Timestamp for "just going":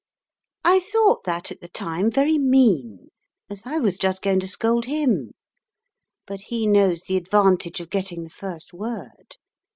3.99-4.39